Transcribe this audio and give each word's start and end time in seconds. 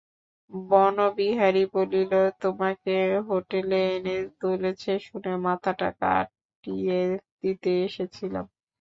বনবিহারী 0.51 1.63
বলিল, 1.73 2.11
তোমাকে 2.41 2.95
হোটেলে 3.29 3.79
এনে 3.95 4.11
তুলেছে 4.41 4.91
শুনে 5.07 5.33
মাথাটা 5.45 5.89
কাটিয়ে 6.01 6.99
দিতে 7.39 7.71
এসেছিলাম। 7.85 8.45